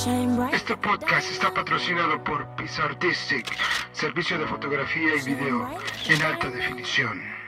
Este 0.00 0.78
podcast 0.78 1.30
está 1.30 1.52
patrocinado 1.52 2.24
por 2.24 2.46
Pizza 2.56 2.84
Artistic, 2.84 3.44
servicio 3.92 4.38
de 4.38 4.46
fotografía 4.46 5.14
y 5.14 5.26
video 5.26 5.68
en 6.08 6.22
alta 6.22 6.48
definición. 6.48 7.39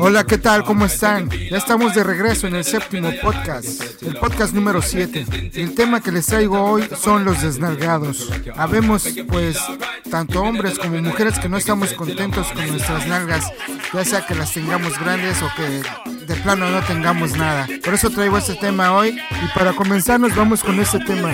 Hola, 0.00 0.24
¿qué 0.24 0.38
tal? 0.38 0.62
¿Cómo 0.64 0.84
están? 0.84 1.28
Ya 1.28 1.58
estamos 1.58 1.94
de 1.94 2.04
regreso 2.04 2.46
en 2.46 2.54
el 2.54 2.64
séptimo 2.64 3.10
podcast, 3.20 4.02
el 4.02 4.14
podcast 4.16 4.54
número 4.54 4.80
7. 4.80 5.26
El 5.54 5.74
tema 5.74 6.00
que 6.00 6.12
les 6.12 6.26
traigo 6.26 6.62
hoy 6.62 6.88
son 6.96 7.24
los 7.24 7.42
desnalgados. 7.42 8.30
Habemos, 8.54 9.08
pues, 9.28 9.58
tanto 10.08 10.42
hombres 10.42 10.78
como 10.78 11.02
mujeres 11.02 11.38
que 11.38 11.48
no 11.48 11.56
estamos 11.56 11.92
contentos 11.94 12.46
con 12.52 12.66
nuestras 12.68 13.06
nalgas, 13.08 13.50
ya 13.92 14.04
sea 14.04 14.24
que 14.24 14.36
las 14.36 14.52
tengamos 14.52 14.96
grandes 15.00 15.42
o 15.42 15.50
que 15.56 16.16
de 16.26 16.34
plano 16.42 16.70
no 16.70 16.80
tengamos 16.82 17.36
nada. 17.36 17.66
Por 17.84 17.94
eso 17.94 18.10
traigo 18.10 18.38
este 18.38 18.54
tema 18.54 18.92
hoy 18.94 19.18
y 19.44 19.58
para 19.58 19.72
comenzar 19.72 20.20
nos 20.20 20.34
vamos 20.36 20.62
con 20.62 20.78
este 20.78 21.00
tema, 21.00 21.32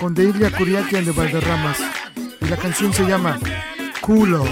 con 0.00 0.14
Deilia 0.14 0.50
Curiaquian 0.50 1.04
de 1.04 1.12
Valderramas. 1.12 1.78
Y 2.46 2.48
la 2.48 2.56
canción 2.56 2.92
se 2.92 3.04
llama 3.04 3.40
Culo. 4.00 4.44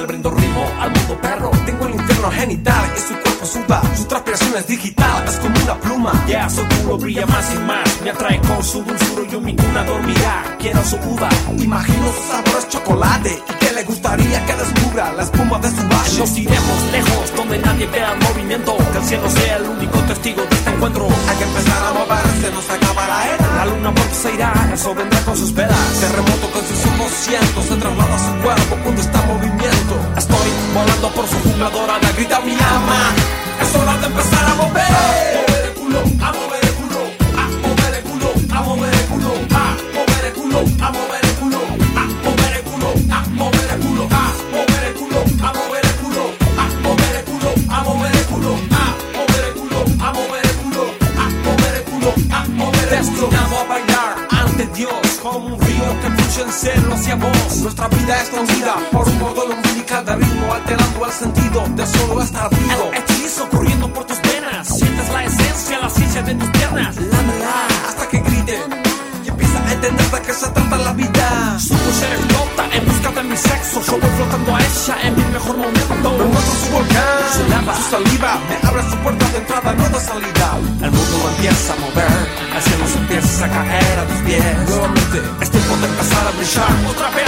Le 0.00 0.06
brindo 0.06 0.30
ritmo 0.30 0.64
al 0.80 0.90
mundo 0.90 1.18
perro. 1.20 1.50
Tengo 1.66 1.86
el 1.86 1.94
infierno 1.94 2.30
genital 2.30 2.84
y 2.96 3.00
su 3.00 3.14
cuerpo 3.14 3.46
suda. 3.46 3.82
Su 3.96 4.04
transpiración 4.04 4.56
es 4.56 4.66
digital, 4.66 5.24
es 5.26 5.36
como 5.36 5.54
una 5.62 5.74
pluma. 5.80 6.24
Ya 6.26 6.48
su 6.48 6.62
culo 6.66 6.98
brilla 6.98 7.26
más 7.26 7.54
y 7.54 7.58
más. 7.58 8.00
Me 8.02 8.10
atrae 8.10 8.40
con 8.40 8.62
su 8.62 8.82
dulzura, 8.82 9.28
yo 9.30 9.40
mi 9.40 9.54
cuna 9.54 9.84
dormirá. 9.84 10.56
Quiero 10.58 10.84
su 10.84 10.96
uva, 10.96 11.28
imagino 11.58 12.06
su 12.12 12.30
sabor 12.30 12.58
es 12.58 12.68
chocolate. 12.68 13.42
Y 13.48 13.52
que 13.64 13.72
le 13.72 13.84
gustaría 13.84 14.46
que 14.46 14.54
descubra 14.54 15.12
la 15.12 15.22
espuma 15.22 15.58
de 15.58 15.70
su 15.70 15.88
vaso. 15.88 16.18
Nos 16.18 16.38
iremos 16.38 16.92
lejos, 16.92 17.36
donde 17.36 17.58
nadie 17.58 17.86
vea 17.86 18.12
el 18.12 18.20
movimiento. 18.20 18.76
Que 18.92 18.98
el 18.98 19.04
cielo 19.04 19.30
sea 19.30 19.56
el 19.56 19.64
único 19.64 19.98
testigo 20.00 20.42
de 20.42 20.56
este 20.56 20.70
encuentro. 20.70 21.08
Hay 21.28 21.36
que 21.36 21.44
empezar 21.44 21.84
a 21.84 21.92
moverse, 21.92 22.50
nos 22.52 22.70
acaba 22.70 23.06
la 23.06 23.34
era. 23.34 23.56
La 23.56 23.66
luna 23.66 23.94
pronto 23.94 24.14
se 24.14 24.34
irá, 24.34 24.52
eso 24.72 24.94
vendrá 24.94 25.20
con 25.20 25.36
sus 25.36 25.52
velas. 25.54 26.00
Terremoto 26.00 26.53
con 26.54 26.64
sus 26.64 26.86
ojos 26.86 27.10
cientos, 27.10 27.64
se 27.64 27.76
traslada 27.76 28.14
a 28.14 28.18
su 28.18 28.42
cuerpo 28.42 28.76
cuando 28.84 29.00
está 29.00 29.20
en 29.22 29.26
movimiento. 29.26 29.94
Estoy 30.16 30.48
volando 30.72 31.08
por 31.12 31.26
su 31.26 31.36
jungla 31.40 31.68
dorada, 31.70 32.12
grita 32.16 32.40
mi 32.40 32.52
alma. 32.52 33.43
Lámela 66.92 67.66
hasta 67.88 68.08
que 68.08 68.18
grite 68.20 68.58
y 69.24 69.28
empieza 69.28 69.58
a 69.58 69.72
entender 69.72 70.10
de 70.10 70.20
qué 70.22 70.32
se 70.34 70.48
trata 70.50 70.76
la 70.76 70.92
vida. 70.92 71.58
Su 71.58 71.74
ser 71.98 72.12
explota 72.12 72.64
en 72.76 72.84
busca 72.86 73.10
de 73.10 73.22
mi 73.24 73.36
sexo. 73.36 73.82
Yo 73.86 73.92
voy 73.98 74.10
flotando 74.16 74.56
a 74.56 74.60
ella 74.60 74.96
en 75.04 75.16
mi 75.16 75.24
mejor 75.32 75.56
momento. 75.56 76.10
Me 76.18 76.24
muestro 76.24 76.54
su 76.62 76.72
volcán, 76.72 77.20
su 77.32 77.48
lava, 77.48 77.74
su 77.76 77.90
saliva. 77.90 78.38
Me 78.48 78.68
abre 78.68 78.82
su 78.90 78.96
puerta 78.98 79.24
de 79.32 79.38
entrada, 79.38 79.72
no 79.72 79.88
de 79.88 80.00
salida. 80.00 80.48
El 80.82 80.90
mundo 80.90 81.16
empieza 81.36 81.72
a 81.72 81.76
mover, 81.76 82.18
el 82.56 82.62
cielo 82.62 82.84
se 82.92 82.98
empieza 82.98 83.44
a 83.46 83.48
caer 83.48 83.98
a 83.98 84.04
tus 84.06 84.20
pies. 84.26 84.68
Nuevamente 84.68 85.18
es 85.40 85.50
tiempo 85.50 85.76
de 85.76 85.86
a 85.86 86.30
brillar. 86.36 86.72
Otra 86.90 87.10
vez 87.16 87.23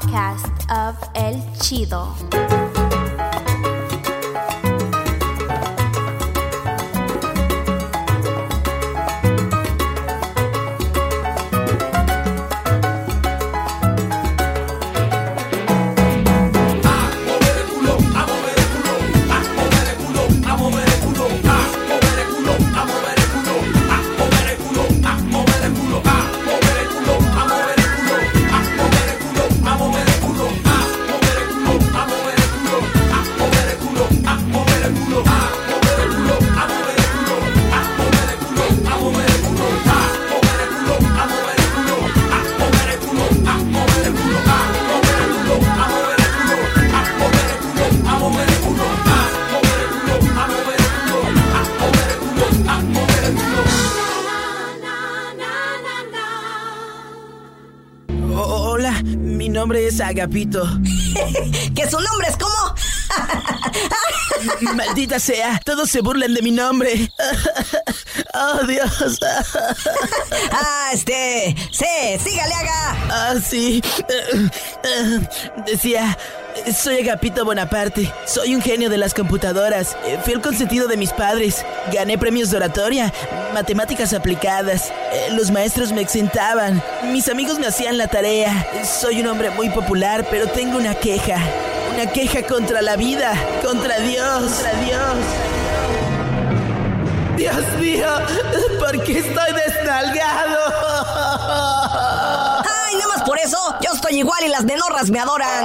podcast 0.00 0.70
of 0.70 0.96
El 1.14 1.36
Chido. 1.58 2.59
Mi 59.02 59.48
nombre 59.48 59.86
es 59.86 60.00
Agapito. 60.00 60.62
¿Que 61.74 61.90
su 61.90 61.98
nombre 62.00 62.28
es 62.28 62.36
cómo? 62.36 62.74
Maldita 64.74 65.18
sea, 65.18 65.60
todos 65.64 65.90
se 65.90 66.00
burlan 66.00 66.34
de 66.34 66.42
mi 66.42 66.50
nombre. 66.50 67.10
Oh, 68.32 68.64
Dios. 68.66 69.18
ah, 70.52 70.90
este. 70.92 71.54
Sí, 71.72 71.84
sígale, 72.22 72.54
haga. 72.54 72.96
Ah, 73.10 73.34
sí. 73.44 73.82
Decía, 75.66 76.16
soy 76.74 77.00
Agapito 77.00 77.44
Bonaparte. 77.44 78.12
Soy 78.26 78.54
un 78.54 78.62
genio 78.62 78.90
de 78.90 78.98
las 78.98 79.14
computadoras. 79.14 79.96
Fui 80.24 80.32
el 80.32 80.40
consentido 80.40 80.88
de 80.88 80.96
mis 80.96 81.12
padres. 81.12 81.64
Gané 81.92 82.18
premios 82.18 82.50
de 82.50 82.56
oratoria, 82.58 83.12
matemáticas 83.54 84.12
aplicadas. 84.12 84.92
Los 85.32 85.50
maestros 85.50 85.92
me 85.92 86.00
exentaban. 86.00 86.82
Mis 87.04 87.28
amigos 87.28 87.58
me 87.58 87.66
hacían 87.66 87.98
la 87.98 88.08
tarea. 88.08 88.66
Soy 88.84 89.20
un 89.20 89.28
hombre 89.28 89.50
muy 89.50 89.70
popular, 89.70 90.26
pero 90.30 90.48
tengo 90.48 90.78
una 90.78 90.94
queja. 90.94 91.36
Una 91.94 92.10
queja 92.12 92.42
contra 92.42 92.82
la 92.82 92.96
vida, 92.96 93.32
contra 93.64 93.98
Dios, 93.98 94.52
contra 94.52 94.72
Dios. 94.80 95.16
Dios 97.36 97.66
mío, 97.78 98.06
¿por 98.78 99.02
qué 99.02 99.18
estoy 99.18 99.52
desnalgado? 99.54 100.58
Ay, 102.84 102.96
nada 102.96 103.08
más 103.16 103.22
por 103.24 103.38
eso, 103.38 103.56
yo 103.80 103.92
estoy 103.94 104.18
igual 104.18 104.44
y 104.44 104.48
las 104.48 104.64
nenorras 104.64 105.10
me 105.10 105.20
adoran. 105.20 105.64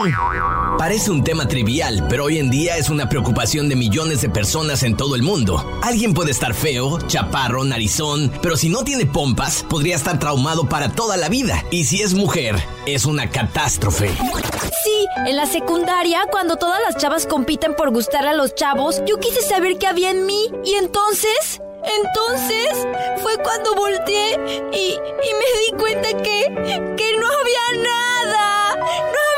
Parece 0.78 1.10
un 1.10 1.24
tema 1.24 1.48
trivial, 1.48 2.06
pero 2.10 2.26
hoy 2.26 2.38
en 2.38 2.50
día 2.50 2.76
es 2.76 2.90
una 2.90 3.08
preocupación 3.08 3.70
de 3.70 3.78
millones 3.78 4.22
de 4.22 4.30
personas 4.30 4.84
en 4.84 4.98
todo 4.98 5.16
el 5.16 5.24
mundo. 5.24 5.80
Alguien 5.82 6.14
puede 6.14 6.32
estar 6.32 6.54
feo, 6.54 7.00
chaparro, 7.08 7.64
narizón, 7.64 8.32
pero 8.42 8.58
si 8.58 8.68
no 8.68 8.84
tiene 8.84 9.06
pompas, 9.06 9.64
podría 9.70 9.96
estar 9.96 10.20
traumado 10.20 10.68
para 10.68 10.90
toda 10.90 11.16
la 11.16 11.30
vida. 11.30 11.64
Y 11.72 11.86
si 11.86 12.02
es 12.02 12.14
mujer, 12.14 12.56
es 12.86 13.06
una 13.06 13.30
catástrofe. 13.32 14.10
Sí, 14.10 15.08
en 15.26 15.38
la 15.38 15.46
secundaria, 15.46 16.28
cuando 16.30 16.58
todas 16.58 16.80
las 16.86 16.98
chavas 16.98 17.26
compiten 17.26 17.74
por 17.76 17.92
gustar 17.92 18.28
a 18.28 18.34
los 18.34 18.54
chavos, 18.54 19.02
yo 19.08 19.18
quise 19.20 19.42
saber 19.42 19.78
qué 19.78 19.88
había 19.88 20.12
en 20.12 20.26
mí. 20.26 20.52
Y 20.66 20.74
entonces, 20.74 21.62
entonces, 22.04 22.86
fue 23.24 23.38
cuando 23.38 23.76
volteé 23.76 24.34
y, 24.74 24.92
y 24.92 25.32
me 25.34 25.60
di 25.62 25.78
cuenta 25.80 26.10
que, 26.22 26.96
que 26.98 27.18
no 27.18 27.28
había 27.28 27.84
nada. 27.84 28.76
No 28.76 28.84
había 28.84 29.35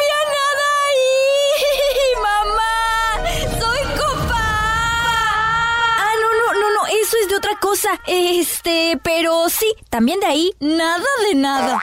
de 7.28 7.36
otra 7.36 7.58
cosa. 7.60 7.90
Este, 8.08 9.00
pero 9.04 9.50
sí, 9.50 9.68
también 9.90 10.20
de 10.20 10.28
ahí, 10.28 10.52
nada 10.60 11.04
de 11.30 11.36
nada. 11.36 11.80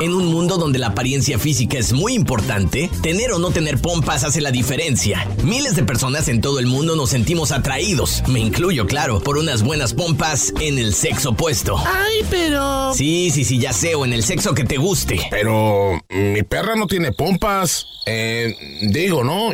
En 0.00 0.14
un 0.14 0.26
mundo 0.26 0.56
donde 0.56 0.78
la 0.78 0.88
apariencia 0.88 1.38
física 1.38 1.78
es 1.78 1.92
muy 1.92 2.14
importante, 2.14 2.90
tener 3.02 3.32
o 3.32 3.38
no 3.38 3.50
tener 3.50 3.80
pompas 3.80 4.24
hace 4.24 4.40
la 4.40 4.50
diferencia. 4.50 5.26
Miles 5.42 5.76
de 5.76 5.84
personas 5.84 6.28
en 6.28 6.40
todo 6.40 6.58
el 6.58 6.66
mundo 6.66 6.96
nos 6.96 7.10
sentimos 7.10 7.52
atraídos, 7.52 8.22
me 8.28 8.40
incluyo, 8.40 8.86
claro, 8.86 9.20
por 9.20 9.38
unas 9.38 9.62
buenas 9.62 9.94
pompas 9.94 10.52
en 10.60 10.78
el 10.78 10.94
sexo 10.94 11.30
opuesto. 11.30 11.76
Ay, 11.78 12.24
pero... 12.30 12.94
Sí, 12.94 13.30
sí, 13.30 13.44
sí, 13.44 13.58
ya 13.58 13.72
sé, 13.72 13.94
o 13.94 14.04
en 14.04 14.12
el 14.12 14.22
sexo 14.22 14.54
que 14.54 14.64
te 14.64 14.76
guste. 14.76 15.26
Pero 15.30 16.00
mi 16.08 16.42
perra 16.42 16.76
no 16.76 16.86
tiene 16.86 17.12
pompas. 17.12 17.86
Eh, 18.06 18.54
digo, 18.82 19.22
¿no? 19.22 19.52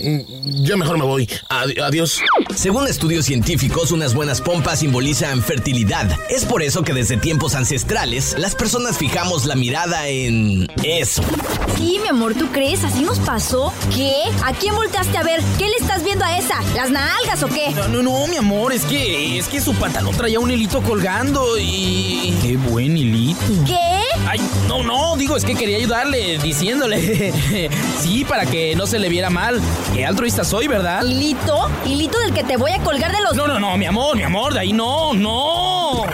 Yo 0.62 0.76
mejor 0.76 0.98
me 0.98 1.04
voy. 1.04 1.28
Ad 1.48 1.70
adiós. 1.82 2.20
Según 2.54 2.86
estudios 2.86 3.26
científicos, 3.26 3.90
unas 3.90 4.14
buenas 4.14 4.40
pompas 4.40 4.78
simbolizan 4.80 5.23
fertilidad. 5.42 6.10
Es 6.28 6.44
por 6.44 6.62
eso 6.62 6.82
que 6.82 6.92
desde 6.92 7.16
tiempos 7.16 7.54
ancestrales, 7.54 8.34
las 8.38 8.54
personas 8.54 8.98
fijamos 8.98 9.44
la 9.46 9.54
mirada 9.54 10.08
en 10.08 10.68
eso. 10.82 11.22
Sí, 11.76 11.98
mi 12.02 12.08
amor, 12.08 12.34
¿tú 12.34 12.48
crees? 12.52 12.84
¿Así 12.84 13.02
nos 13.02 13.18
pasó? 13.20 13.72
¿Qué? 13.94 14.12
¿A 14.44 14.52
quién 14.52 14.74
volteaste 14.74 15.16
a 15.16 15.22
ver? 15.22 15.40
¿Qué 15.58 15.68
le 15.68 15.76
estás 15.76 16.04
viendo 16.04 16.24
a 16.24 16.38
esa? 16.38 16.60
¿Las 16.74 16.90
nalgas 16.90 17.42
o 17.42 17.48
qué? 17.48 17.70
No, 17.70 17.88
no, 17.88 18.02
no, 18.02 18.26
mi 18.26 18.36
amor, 18.36 18.72
es 18.72 18.84
que 18.84 19.38
es 19.38 19.48
que 19.48 19.60
su 19.60 19.74
pantalón 19.74 20.16
traía 20.16 20.38
un 20.38 20.50
hilito 20.50 20.82
colgando 20.82 21.58
y 21.58 22.34
qué 22.42 22.56
buen 22.56 22.96
hilito. 22.96 23.40
¿Qué? 23.66 23.93
Ay, 24.26 24.40
no, 24.68 24.82
no, 24.82 25.16
digo, 25.16 25.36
es 25.36 25.44
que 25.44 25.54
quería 25.54 25.76
ayudarle 25.76 26.38
diciéndole. 26.38 27.32
sí, 28.00 28.24
para 28.24 28.46
que 28.46 28.74
no 28.76 28.86
se 28.86 28.98
le 28.98 29.08
viera 29.08 29.30
mal. 29.30 29.60
Qué 29.94 30.06
altruista 30.06 30.44
soy, 30.44 30.68
¿verdad? 30.68 31.04
¿Hilito? 31.04 31.68
¿Hilito 31.84 32.18
del 32.20 32.32
que 32.32 32.44
te 32.44 32.56
voy 32.56 32.72
a 32.72 32.78
colgar 32.78 33.12
de 33.12 33.20
los 33.22 33.34
No, 33.34 33.46
no, 33.46 33.58
no, 33.58 33.76
mi 33.76 33.86
amor, 33.86 34.16
mi 34.16 34.22
amor, 34.22 34.54
de 34.54 34.60
ahí 34.60 34.72
no, 34.72 35.14
no. 35.14 36.04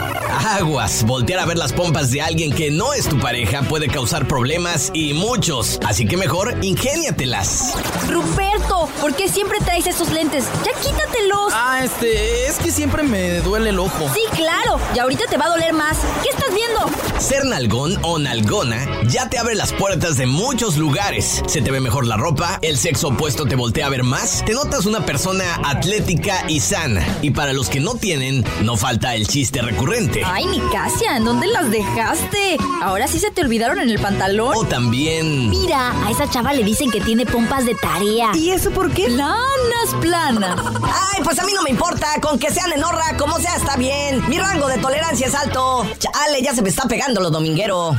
Aguas, 0.47 1.03
voltear 1.05 1.39
a 1.39 1.45
ver 1.45 1.57
las 1.57 1.71
pompas 1.71 2.11
de 2.11 2.21
alguien 2.21 2.51
que 2.51 2.71
no 2.71 2.93
es 2.93 3.07
tu 3.07 3.19
pareja 3.19 3.61
puede 3.63 3.87
causar 3.87 4.27
problemas 4.27 4.91
y 4.93 5.13
muchos. 5.13 5.79
Así 5.85 6.05
que 6.05 6.17
mejor 6.17 6.55
ingéniatelas. 6.61 7.73
Ruperto, 8.09 8.89
¿por 8.99 9.15
qué 9.15 9.29
siempre 9.29 9.59
traes 9.63 9.87
esos 9.87 10.11
lentes? 10.11 10.45
Ya 10.65 10.73
quítatelos. 10.79 11.53
Ah, 11.53 11.81
este, 11.83 12.47
es 12.47 12.57
que 12.57 12.71
siempre 12.71 13.03
me 13.03 13.39
duele 13.41 13.69
el 13.69 13.79
ojo. 13.79 14.09
Sí, 14.13 14.21
claro. 14.35 14.79
Y 14.95 14.99
ahorita 14.99 15.25
te 15.29 15.37
va 15.37 15.45
a 15.45 15.49
doler 15.49 15.73
más. 15.73 15.97
¿Qué 16.23 16.29
estás 16.29 16.53
viendo? 16.53 17.19
Ser 17.19 17.45
nalgón 17.45 17.97
o 18.01 18.17
nalgona 18.17 18.87
ya 19.07 19.29
te 19.29 19.37
abre 19.37 19.55
las 19.55 19.73
puertas 19.73 20.17
de 20.17 20.25
muchos 20.25 20.77
lugares. 20.77 21.43
Se 21.47 21.61
te 21.61 21.71
ve 21.71 21.79
mejor 21.79 22.05
la 22.05 22.17
ropa, 22.17 22.59
el 22.61 22.77
sexo 22.77 23.09
opuesto 23.09 23.45
te 23.45 23.55
voltea 23.55 23.85
a 23.85 23.89
ver 23.89 24.03
más, 24.03 24.43
te 24.45 24.53
notas 24.53 24.85
una 24.85 25.05
persona 25.05 25.43
atlética 25.65 26.45
y 26.47 26.59
sana. 26.59 27.05
Y 27.21 27.31
para 27.31 27.53
los 27.53 27.69
que 27.69 27.79
no 27.79 27.95
tienen, 27.95 28.43
no 28.63 28.77
falta 28.77 29.15
el 29.15 29.27
chiste 29.27 29.61
recurrente. 29.61 30.23
Ay, 30.33 30.45
Nicasia, 30.45 31.17
¿en 31.17 31.25
dónde 31.25 31.45
las 31.47 31.69
dejaste? 31.69 32.55
Ahora 32.81 33.05
sí 33.05 33.19
se 33.19 33.31
te 33.31 33.41
olvidaron 33.41 33.81
en 33.81 33.89
el 33.89 33.99
pantalón. 33.99 34.53
O 34.55 34.63
también... 34.63 35.49
Mira, 35.49 35.91
a 36.05 36.09
esa 36.09 36.29
chava 36.29 36.53
le 36.53 36.63
dicen 36.63 36.89
que 36.89 37.01
tiene 37.01 37.25
pompas 37.25 37.65
de 37.65 37.75
tarea. 37.75 38.31
¿Y 38.33 38.51
eso 38.51 38.71
por 38.71 38.93
qué? 38.93 39.07
Planas, 39.07 39.93
planas. 39.99 40.57
Ay, 40.83 41.21
pues 41.21 41.37
a 41.37 41.43
mí 41.43 41.51
no 41.53 41.63
me 41.63 41.71
importa, 41.71 42.07
con 42.21 42.39
que 42.39 42.49
sea 42.49 42.65
nenorra, 42.67 43.17
como 43.17 43.39
sea, 43.39 43.57
está 43.57 43.75
bien. 43.75 44.23
Mi 44.29 44.39
rango 44.39 44.69
de 44.69 44.77
tolerancia 44.77 45.27
es 45.27 45.35
alto. 45.35 45.85
Chale, 45.99 46.41
ya 46.41 46.55
se 46.55 46.61
me 46.61 46.69
está 46.69 46.87
pegando 46.87 47.19
lo 47.19 47.29
dominguero. 47.29 47.97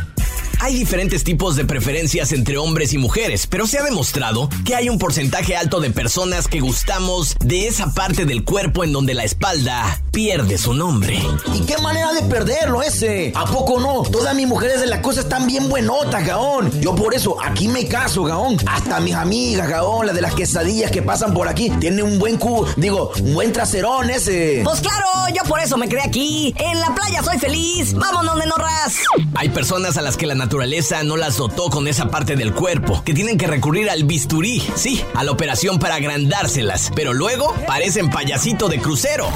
Hay 0.64 0.76
diferentes 0.76 1.24
tipos 1.24 1.56
de 1.56 1.64
preferencias 1.64 2.30
entre 2.30 2.56
hombres 2.56 2.92
y 2.92 2.98
mujeres, 2.98 3.48
pero 3.48 3.66
se 3.66 3.78
ha 3.78 3.82
demostrado 3.82 4.48
que 4.64 4.76
hay 4.76 4.88
un 4.88 4.96
porcentaje 4.96 5.56
alto 5.56 5.80
de 5.80 5.90
personas 5.90 6.46
que 6.46 6.60
gustamos 6.60 7.34
de 7.44 7.66
esa 7.66 7.92
parte 7.92 8.26
del 8.26 8.44
cuerpo 8.44 8.84
en 8.84 8.92
donde 8.92 9.12
la 9.12 9.24
espalda 9.24 10.00
pierde 10.12 10.58
su 10.58 10.72
nombre. 10.72 11.20
¿Y 11.52 11.62
qué 11.62 11.78
manera 11.78 12.12
de 12.12 12.22
perderlo 12.22 12.80
ese? 12.80 13.32
¿A 13.34 13.44
poco 13.44 13.80
no? 13.80 14.08
Todas 14.08 14.36
mis 14.36 14.46
mujeres 14.46 14.78
de 14.78 14.86
la 14.86 15.02
cosa 15.02 15.22
están 15.22 15.48
bien 15.48 15.68
buenotas, 15.68 16.24
gaón. 16.24 16.70
Yo 16.80 16.94
por 16.94 17.12
eso 17.12 17.42
aquí 17.42 17.66
me 17.66 17.88
caso, 17.88 18.22
gaón. 18.22 18.56
Hasta 18.68 19.00
mis 19.00 19.14
amigas, 19.14 19.68
gaón, 19.68 20.06
las 20.06 20.14
de 20.14 20.20
las 20.20 20.36
quesadillas 20.36 20.92
que 20.92 21.02
pasan 21.02 21.34
por 21.34 21.48
aquí, 21.48 21.70
tienen 21.80 22.04
un 22.04 22.20
buen 22.20 22.36
cu, 22.36 22.66
digo, 22.76 23.10
un 23.20 23.34
buen 23.34 23.52
traserón 23.52 24.10
ese. 24.10 24.60
Pues 24.62 24.80
claro, 24.80 25.08
yo 25.34 25.42
por 25.48 25.58
eso 25.58 25.76
me 25.76 25.88
creé 25.88 26.04
aquí. 26.04 26.54
En 26.56 26.78
la 26.78 26.94
playa 26.94 27.20
soy 27.24 27.40
feliz. 27.40 27.94
Vámonos, 27.94 28.36
nenorras. 28.36 28.98
Hay 29.34 29.48
personas 29.48 29.96
a 29.96 30.02
las 30.02 30.16
que 30.16 30.28
la 30.28 30.36
naturaleza 30.36 30.51
no 30.52 31.16
las 31.16 31.38
dotó 31.38 31.70
con 31.70 31.88
esa 31.88 32.08
parte 32.08 32.36
del 32.36 32.52
cuerpo, 32.52 33.02
que 33.04 33.14
tienen 33.14 33.38
que 33.38 33.46
recurrir 33.46 33.88
al 33.88 34.04
bisturí, 34.04 34.60
sí, 34.74 35.02
a 35.14 35.24
la 35.24 35.32
operación 35.32 35.78
para 35.78 35.94
agrandárselas, 35.94 36.90
pero 36.94 37.14
luego 37.14 37.54
parecen 37.66 38.10
payasito 38.10 38.68
de 38.68 38.78
crucero. 38.78 39.30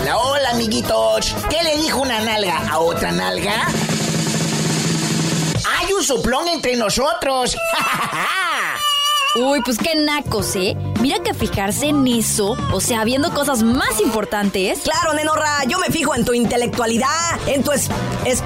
Hola, 0.00 0.18
hola, 0.18 0.50
amiguitos. 0.50 1.34
¿Qué 1.50 1.64
le 1.64 1.76
dijo 1.82 2.00
una 2.00 2.20
nalga 2.20 2.68
a 2.70 2.78
otra 2.78 3.10
nalga? 3.10 3.66
Hay 5.78 5.92
un 5.92 6.04
soplón 6.04 6.46
entre 6.46 6.76
nosotros. 6.76 7.56
Uy, 9.34 9.60
pues 9.64 9.76
qué 9.76 9.96
nacos, 9.96 10.54
¿eh? 10.54 10.76
Mira 11.00 11.18
que 11.20 11.32
fijarse 11.32 11.86
en 11.86 12.06
eso, 12.06 12.58
o 12.72 12.80
sea, 12.80 13.04
viendo 13.04 13.32
cosas 13.32 13.62
más 13.62 14.00
importantes. 14.00 14.80
Claro, 14.80 15.14
nenorra, 15.14 15.64
yo 15.66 15.78
me 15.78 15.86
fijo 15.86 16.14
en 16.14 16.26
tu 16.26 16.34
intelectualidad, 16.34 17.08
en 17.46 17.62
tu 17.62 17.72
es, 17.72 17.88
es, 18.26 18.42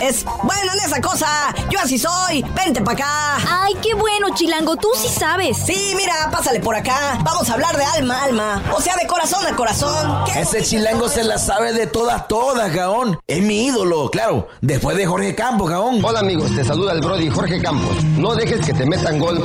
es, 0.00 0.24
bueno, 0.42 0.72
en 0.72 0.78
esa 0.86 1.02
cosa. 1.02 1.28
Yo 1.70 1.78
así 1.78 1.98
soy. 1.98 2.42
Vente 2.56 2.80
para 2.80 2.96
acá. 2.96 3.36
Ay, 3.46 3.74
qué 3.82 3.92
bueno, 3.92 4.28
Chilango, 4.34 4.76
tú 4.76 4.88
sí 4.96 5.08
sabes. 5.08 5.58
Sí, 5.58 5.92
mira, 5.94 6.30
pásale 6.30 6.60
por 6.60 6.74
acá. 6.74 7.18
Vamos 7.24 7.50
a 7.50 7.52
hablar 7.52 7.76
de 7.76 7.84
alma 7.84 8.20
a 8.20 8.24
alma, 8.24 8.62
o 8.74 8.80
sea, 8.80 8.96
de 8.96 9.06
corazón 9.06 9.46
a 9.46 9.54
corazón. 9.54 10.24
¿Qué? 10.24 10.40
Ese 10.40 10.62
chilango 10.62 11.10
se 11.10 11.24
la 11.24 11.36
sabe 11.36 11.74
de 11.74 11.86
todas, 11.86 12.26
todas, 12.26 12.72
gaón. 12.72 13.18
Es 13.26 13.42
mi 13.42 13.66
ídolo, 13.66 14.10
claro. 14.10 14.48
Después 14.62 14.96
de 14.96 15.06
Jorge 15.06 15.34
Campos, 15.34 15.68
gaón. 15.68 16.02
Hola, 16.02 16.20
amigos, 16.20 16.54
te 16.56 16.64
saluda 16.64 16.92
el 16.92 17.00
Brody 17.02 17.28
Jorge 17.28 17.60
Campos. 17.60 18.02
No 18.16 18.34
dejes 18.34 18.64
que 18.64 18.72
te 18.72 18.86
metan 18.86 19.18
gol. 19.18 19.42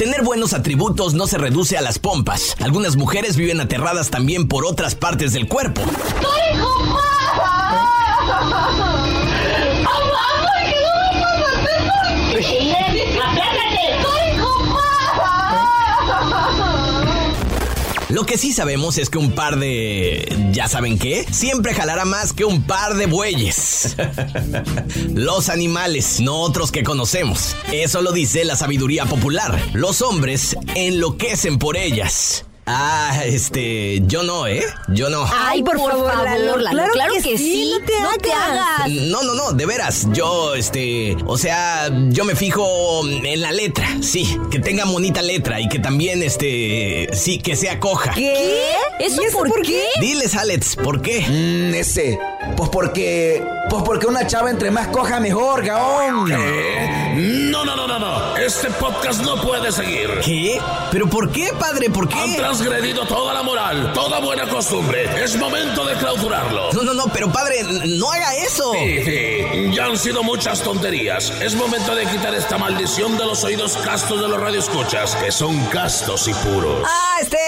Tener 0.00 0.22
buenos 0.22 0.54
atributos 0.54 1.12
no 1.12 1.26
se 1.26 1.36
reduce 1.36 1.76
a 1.76 1.82
las 1.82 1.98
pompas. 1.98 2.56
Algunas 2.60 2.96
mujeres 2.96 3.36
viven 3.36 3.60
aterradas 3.60 4.08
también 4.08 4.48
por 4.48 4.64
otras 4.64 4.94
partes 4.94 5.34
del 5.34 5.46
cuerpo. 5.46 5.82
Lo 18.10 18.26
que 18.26 18.36
sí 18.36 18.52
sabemos 18.52 18.98
es 18.98 19.08
que 19.08 19.18
un 19.18 19.32
par 19.32 19.58
de... 19.58 20.50
¿Ya 20.52 20.66
saben 20.66 20.98
qué? 20.98 21.24
Siempre 21.30 21.74
jalará 21.74 22.04
más 22.04 22.32
que 22.32 22.44
un 22.44 22.62
par 22.62 22.96
de 22.96 23.06
bueyes. 23.06 23.96
Los 25.14 25.48
animales, 25.48 26.20
no 26.20 26.40
otros 26.40 26.72
que 26.72 26.82
conocemos. 26.82 27.54
Eso 27.72 28.02
lo 28.02 28.10
dice 28.10 28.44
la 28.44 28.56
sabiduría 28.56 29.06
popular. 29.06 29.60
Los 29.74 30.02
hombres 30.02 30.56
enloquecen 30.74 31.58
por 31.58 31.76
ellas. 31.76 32.44
Ah, 32.72 33.22
este, 33.24 34.00
yo 34.06 34.22
no, 34.22 34.46
¿eh? 34.46 34.62
Yo 34.86 35.10
no. 35.10 35.24
Ay, 35.28 35.60
por, 35.60 35.76
favor, 35.76 36.14
Lalo, 36.22 36.56
Lalo, 36.56 36.84
claro, 36.92 37.14
que, 37.20 37.36
sí. 37.36 37.68
no 38.00 38.16
te 38.18 38.32
hagas. 38.32 38.88
No, 38.88 39.24
no, 39.24 39.34
no, 39.34 39.52
de 39.52 39.66
veras. 39.66 40.06
Yo, 40.12 40.54
este, 40.54 41.16
o 41.26 41.36
sea, 41.36 41.90
yo 42.10 42.24
me 42.24 42.36
fijo 42.36 43.02
en 43.04 43.40
la 43.40 43.50
letra, 43.50 43.88
sí, 44.00 44.38
que 44.52 44.60
tenga 44.60 44.84
bonita 44.84 45.20
letra 45.20 45.60
y 45.60 45.68
que 45.68 45.80
también, 45.80 46.22
este, 46.22 47.08
sí, 47.12 47.38
que 47.38 47.56
sea 47.56 47.80
coja. 47.80 48.12
¿Qué? 48.14 48.70
¿Eso, 49.00 49.20
¿Y 49.20 49.24
eso 49.24 49.38
por, 49.38 49.48
por 49.48 49.62
qué? 49.62 49.82
Diles, 50.00 50.36
Alex, 50.36 50.76
¿por 50.76 51.02
qué? 51.02 51.22
Mm, 51.22 51.74
ese. 51.74 52.20
Pues 52.60 52.68
porque. 52.68 53.42
Pues 53.70 53.82
porque 53.84 54.06
una 54.06 54.26
chava 54.26 54.50
entre 54.50 54.70
más 54.70 54.88
coja 54.88 55.18
mejor, 55.18 55.64
gaón. 55.64 56.28
No, 57.50 57.64
no, 57.64 57.74
no, 57.74 57.86
no, 57.86 57.98
no. 57.98 58.36
Este 58.36 58.68
podcast 58.72 59.22
no 59.22 59.40
puede 59.40 59.72
seguir. 59.72 60.10
¿Qué? 60.22 60.60
¿Pero 60.90 61.08
por 61.08 61.32
qué, 61.32 61.54
padre? 61.58 61.88
¿Por 61.88 62.04
Han 62.12 62.30
qué? 62.30 62.36
transgredido 62.36 63.06
toda 63.06 63.32
la 63.32 63.42
moral, 63.42 63.94
toda 63.94 64.20
buena 64.20 64.46
costumbre. 64.46 65.08
Es 65.24 65.36
momento 65.36 65.86
de 65.86 65.94
clausurarlo. 65.94 66.70
No, 66.74 66.82
no, 66.82 66.92
no, 66.92 67.04
pero 67.10 67.32
padre, 67.32 67.62
no 67.86 68.10
haga 68.10 68.34
eso. 68.36 68.74
Sí, 68.74 69.04
sí, 69.04 69.72
ya 69.74 69.86
han 69.86 69.96
sido 69.96 70.22
muchas 70.22 70.60
tonterías. 70.60 71.30
Es 71.40 71.54
momento 71.54 71.94
de 71.94 72.04
quitar 72.04 72.34
esta 72.34 72.58
maldición 72.58 73.16
de 73.16 73.24
los 73.24 73.42
oídos 73.42 73.78
castos 73.78 74.20
de 74.20 74.28
los 74.28 74.38
radioescuchas, 74.38 75.16
que 75.16 75.32
son 75.32 75.58
castos 75.68 76.28
y 76.28 76.34
puros. 76.34 76.86
Ah, 76.86 77.16
este, 77.22 77.38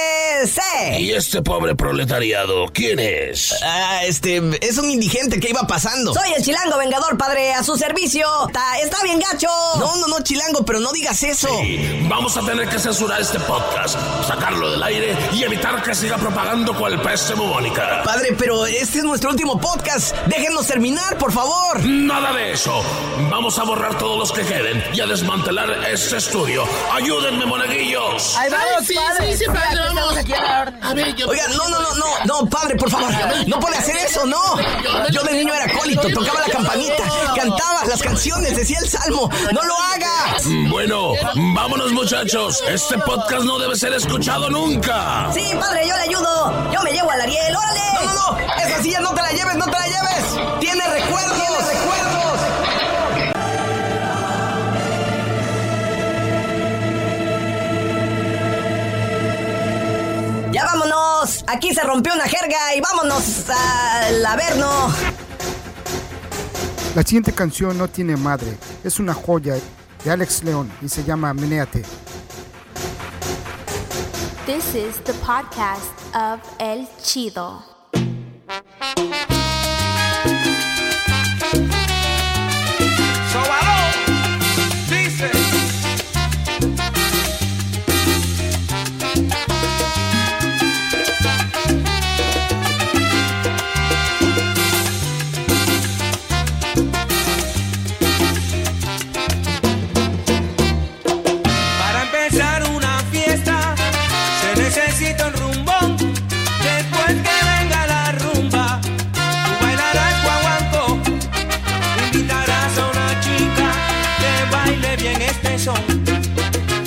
¿Y 0.98 1.12
este 1.12 1.40
pobre 1.42 1.76
proletariado, 1.76 2.66
quién 2.72 2.98
es? 2.98 3.54
Ah, 3.62 4.00
este, 4.04 4.42
es 4.60 4.76
un 4.78 4.90
indigente 4.90 5.38
que 5.38 5.50
iba 5.50 5.66
pasando. 5.66 6.12
Soy 6.12 6.32
el 6.36 6.42
chilango 6.44 6.78
vengador, 6.78 7.16
padre, 7.16 7.52
a 7.52 7.62
su 7.62 7.76
servicio. 7.76 8.26
Está, 8.48 8.78
está 8.82 9.02
bien 9.04 9.20
gacho. 9.20 9.48
No, 9.78 9.96
no, 9.96 10.08
no, 10.08 10.20
chilango, 10.22 10.64
pero 10.64 10.80
no 10.80 10.90
digas 10.92 11.22
eso. 11.22 11.48
Sí, 11.60 12.06
vamos 12.08 12.36
a 12.36 12.40
tener 12.44 12.68
que 12.68 12.78
censurar 12.78 13.20
este 13.20 13.38
podcast, 13.40 13.96
sacarlo 14.26 14.72
del 14.72 14.82
aire 14.82 15.16
y 15.32 15.44
evitar 15.44 15.80
que 15.82 15.94
siga 15.94 16.16
propagando 16.18 16.76
cual 16.76 17.00
peste 17.02 17.34
bubónica. 17.34 18.02
Padre, 18.04 18.34
pero 18.36 18.66
este 18.66 18.98
es 18.98 19.04
nuestro 19.04 19.30
último 19.30 19.60
podcast. 19.60 20.16
Déjenos 20.26 20.66
terminar, 20.66 21.18
por 21.18 21.30
favor. 21.32 21.84
Nada 21.84 22.32
de 22.32 22.52
eso. 22.52 22.82
Vamos 23.30 23.58
a 23.58 23.64
borrar 23.64 23.96
todos 23.96 24.18
los 24.18 24.32
que 24.32 24.42
queden 24.44 24.82
y 24.92 25.00
a 25.00 25.06
desmantelar 25.06 25.70
este 25.88 26.16
estudio. 26.16 26.64
Ayúdenme, 26.92 27.46
monaguillos. 27.46 28.36
Ahí 28.36 28.50
vamos, 28.50 28.88
padre. 28.92 29.36
sí, 29.36 29.44
padre, 29.46 29.80
vamos. 29.94 30.14
A 30.82 30.94
ver, 30.94 31.14
yo... 31.14 31.28
Oiga, 31.28 31.44
no, 31.48 31.68
no, 31.68 31.80
no, 31.80 31.94
no, 31.94 32.06
no, 32.24 32.48
padre, 32.48 32.76
por 32.76 32.90
favor. 32.90 33.10
No 33.46 33.60
puede 33.60 33.76
hacer 33.76 33.96
eso, 33.96 34.26
no. 34.26 34.40
Yo 35.10 35.22
de 35.22 35.32
niño 35.32 35.54
era 35.54 35.64
acólito, 35.64 36.08
tocaba 36.08 36.40
la 36.40 36.52
campanita, 36.52 37.04
cantaba 37.36 37.84
las 37.86 38.02
canciones, 38.02 38.56
decía 38.56 38.78
el 38.80 38.88
salmo. 38.88 39.30
No 39.52 39.62
lo 39.62 39.74
haga. 39.74 40.36
Bueno, 40.70 41.12
vámonos 41.54 41.92
muchachos. 41.92 42.62
Este 42.68 42.98
podcast 42.98 43.44
no 43.44 43.58
debe 43.58 43.76
ser 43.76 43.92
escuchado 43.92 44.50
nunca. 44.50 45.30
Sí, 45.32 45.52
padre, 45.58 45.86
yo 45.88 45.96
le 45.96 46.02
ayudo. 46.02 46.72
Yo 46.72 46.82
me 46.82 46.92
llevo 46.92 47.10
al 47.10 47.20
Ariel, 47.20 47.56
órale. 47.56 47.80
No, 47.94 48.02
no, 48.04 48.14
no, 48.14 48.38
esa 48.56 48.82
silla 48.82 49.00
no 49.00 49.14
te 49.14 49.22
la 49.22 49.30
lleves, 49.30 49.56
no 49.56 49.64
te 49.66 49.72
la 49.72 49.86
lleves. 49.86 50.01
Aquí 61.72 61.80
se 61.80 61.86
rompió 61.86 62.12
una 62.12 62.28
jerga 62.28 62.74
y 62.76 62.82
vámonos 62.82 63.48
al 63.48 64.26
averno. 64.26 64.92
La 66.94 67.02
siguiente 67.02 67.32
canción 67.32 67.78
no 67.78 67.88
tiene 67.88 68.14
madre, 68.14 68.58
es 68.84 68.98
una 68.98 69.14
joya 69.14 69.54
de 70.04 70.10
Alex 70.10 70.44
León 70.44 70.70
y 70.82 70.90
se 70.90 71.02
llama 71.02 71.32
Menéate. 71.32 71.82
This 74.44 74.74
is 74.74 74.96
the 75.04 75.14
podcast 75.24 75.98
of 76.14 76.40
El 76.58 76.86
Chido. 77.02 77.71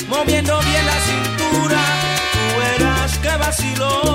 Moviendo 0.10 0.60
bien 0.60 0.86
la 0.86 1.00
cintura, 1.00 1.80
tú 2.34 2.60
verás 2.60 3.18
que 3.20 3.38
vacilón. 3.38 4.15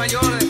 Nueva 0.00 0.12
York 0.12 0.49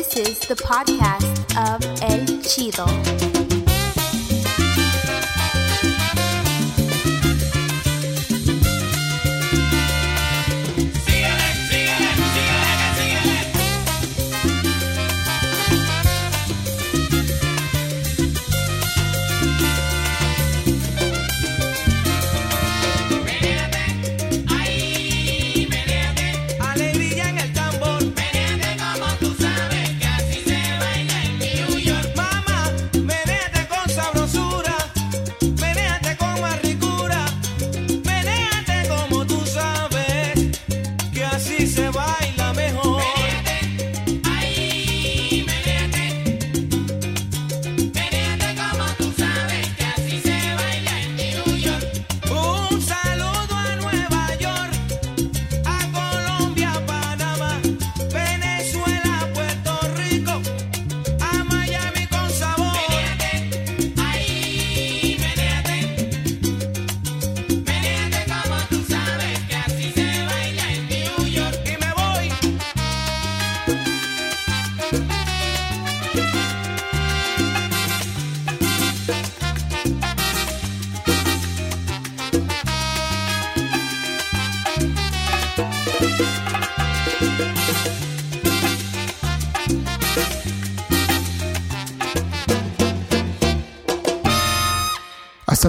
This 0.00 0.16
is 0.16 0.38
the 0.38 0.54
podcast 0.54 1.42
of 1.58 1.84
El 2.00 2.24
Chido. 2.40 3.59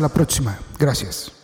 la 0.02 0.10
próxima. 0.10 0.58
Gracias. 0.78 1.40